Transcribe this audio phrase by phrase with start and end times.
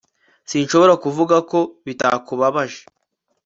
[0.49, 2.81] sinshobora kuvuga ko bitakubabaje